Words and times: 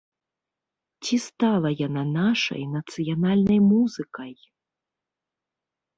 Ці 1.03 1.15
стала 1.29 1.69
яна 1.87 2.03
нашай 2.19 2.63
нацыянальнай 2.75 3.59
музыкай? 3.71 4.33